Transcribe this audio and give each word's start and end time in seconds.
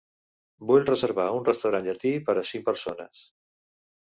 Vull 0.69 0.87
reservar 0.87 1.25
un 1.39 1.45
restaurant 1.49 1.87
llatí 1.91 2.15
per 2.31 2.37
a 2.43 2.47
cinc 2.53 2.67
persones. 2.71 3.23